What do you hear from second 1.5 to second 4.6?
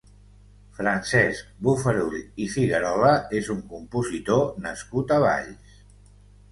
Bofarull i Figuerola és un compositor